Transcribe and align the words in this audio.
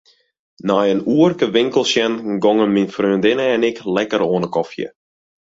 Nei 0.67 0.87
in 0.93 1.01
oerke 1.15 1.45
winkels 1.57 1.89
sjen 1.93 2.13
gongen 2.43 2.71
myn 2.75 2.91
freondinne 2.95 3.45
en 3.55 3.67
ik 3.69 3.77
lekker 3.95 4.21
oan 4.31 4.45
'e 4.45 4.49
kofje. 4.55 4.87